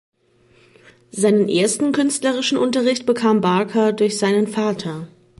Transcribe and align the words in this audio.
Seinen 1.11 1.47
ersten 1.47 1.91
künstlerischen 1.91 2.57
Unterricht 2.57 3.05
bekam 3.05 3.39
Barker 3.39 3.93
durch 3.93 4.17
seinen 4.17 4.47
Vater. 4.47 5.07